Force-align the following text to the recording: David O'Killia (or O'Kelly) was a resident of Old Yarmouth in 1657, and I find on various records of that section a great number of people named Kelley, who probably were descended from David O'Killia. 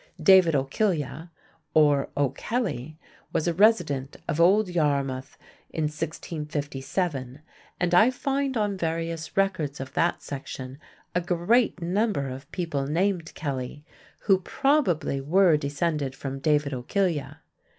David 0.19 0.55
O'Killia 0.55 1.29
(or 1.75 2.09
O'Kelly) 2.17 2.97
was 3.31 3.47
a 3.47 3.53
resident 3.53 4.15
of 4.27 4.41
Old 4.41 4.67
Yarmouth 4.67 5.37
in 5.69 5.83
1657, 5.83 7.39
and 7.79 7.93
I 7.93 8.09
find 8.09 8.57
on 8.57 8.77
various 8.77 9.37
records 9.37 9.79
of 9.79 9.93
that 9.93 10.23
section 10.23 10.79
a 11.13 11.21
great 11.21 11.83
number 11.83 12.29
of 12.29 12.51
people 12.51 12.87
named 12.87 13.31
Kelley, 13.35 13.85
who 14.21 14.39
probably 14.39 15.21
were 15.21 15.55
descended 15.55 16.15
from 16.15 16.39
David 16.39 16.73
O'Killia. 16.73 17.41